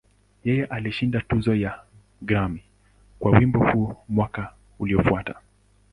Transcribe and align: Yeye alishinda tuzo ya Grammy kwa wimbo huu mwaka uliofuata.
Yeye 0.47 0.65
alishinda 0.65 1.21
tuzo 1.21 1.55
ya 1.55 1.83
Grammy 2.21 2.63
kwa 3.19 3.31
wimbo 3.31 3.59
huu 3.71 3.95
mwaka 4.09 4.53
uliofuata. 4.79 5.35